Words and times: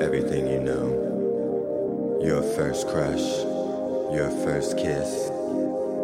everything 0.00 0.46
you 0.46 0.60
know. 0.60 2.20
Your 2.22 2.42
first 2.42 2.86
crush, 2.88 3.26
your 4.14 4.30
first 4.44 4.76
kiss, 4.76 5.28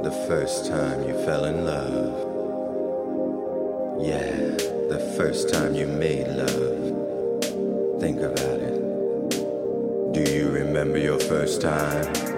the 0.02 0.24
first 0.28 0.66
time 0.66 1.02
you 1.08 1.14
fell 1.24 1.44
in 1.44 1.64
love. 1.64 2.32
Yeah, 4.00 4.30
the 4.88 5.14
first 5.16 5.52
time 5.52 5.74
you 5.74 5.86
made 5.86 6.26
love. 6.26 8.00
Think 8.00 8.20
about 8.20 8.60
it. 8.60 10.12
Do 10.12 10.22
you 10.32 10.50
remember 10.50 10.98
your 10.98 11.20
first 11.20 11.60
time? 11.60 12.33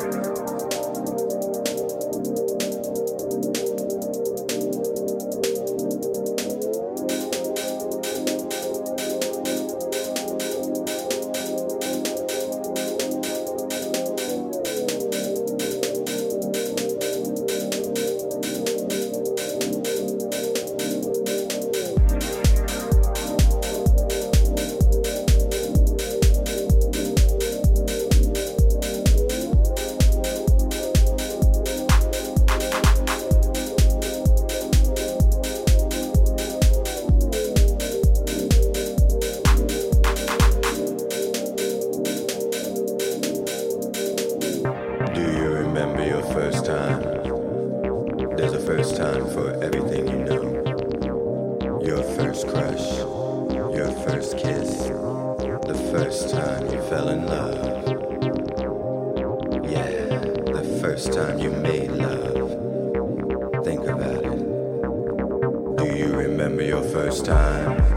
first 66.97 67.27
time. 67.27 67.96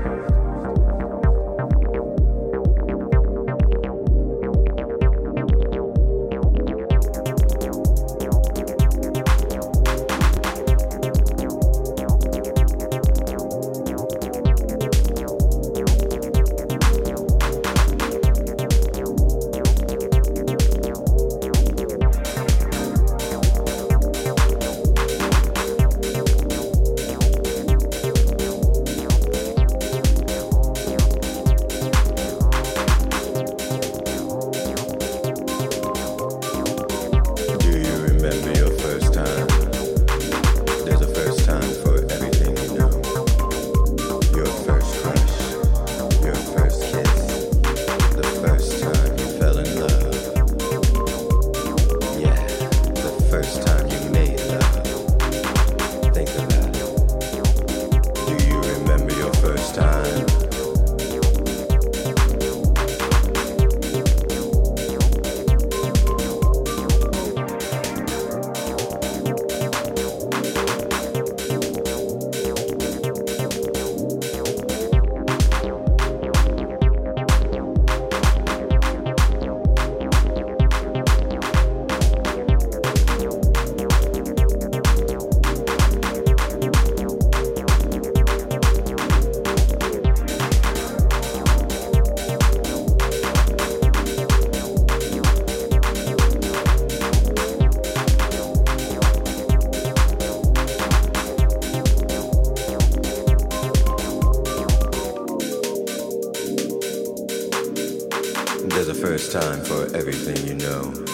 the 108.90 108.96
first 108.96 109.32
time 109.32 109.64
for 109.66 109.86
everything 109.96 110.48
you 110.48 110.56
know. 110.56 111.09